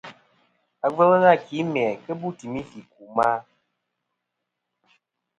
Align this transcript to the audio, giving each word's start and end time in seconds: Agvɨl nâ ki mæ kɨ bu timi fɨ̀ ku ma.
Agvɨl 0.85 1.11
nâ 1.23 1.31
ki 1.45 1.57
mæ 1.73 1.83
kɨ 2.03 2.11
bu 2.19 2.27
timi 2.37 2.61
fɨ̀ 2.69 2.81
ku 2.93 3.01
ma. 3.15 3.27